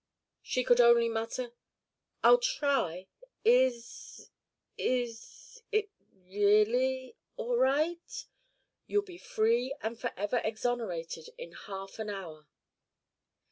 [0.41, 1.51] She could only mutter,
[2.23, 3.05] "I'll try.
[3.45, 4.31] Is
[4.75, 8.25] is it really all right?"
[8.87, 12.47] "You'll be free and for ever exonerated in half an hour."